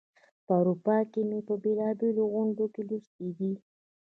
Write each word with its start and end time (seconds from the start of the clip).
په 0.45 0.51
اروپا 0.59 0.97
کې 1.11 1.21
مي 1.29 1.39
په 1.47 1.53
بېلو 1.63 1.87
بېلو 1.99 2.23
غونډو 2.33 2.65
کې 2.73 2.81
لوستې 2.89 3.29
دي. 3.37 3.53